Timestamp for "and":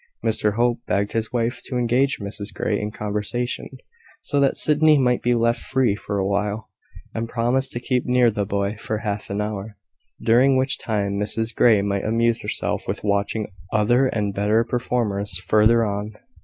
7.13-7.29, 14.07-14.33